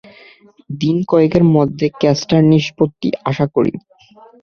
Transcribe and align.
দিন 0.79 0.97
কয়েকের 1.07 1.43
মধ্যে 1.55 1.85
কেসটার 2.01 2.43
নিষ্পত্তি 2.51 3.07
আশা 3.29 3.45
করি। 3.55 3.73